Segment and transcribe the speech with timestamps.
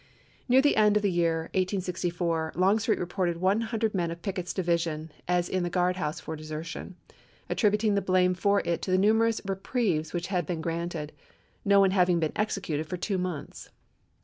[0.49, 5.11] Near the end of the year 1864 Longstreet reported one hundred men of Pickett's division
[5.27, 6.95] as in the guard house for desertion,
[7.51, 11.13] attributing the blame for it to the numerous reprieves which had been granted,
[11.63, 13.69] no one having been executed for two months.